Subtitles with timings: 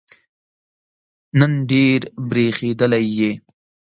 [1.39, 3.31] نن ډېر برېښېدلی یې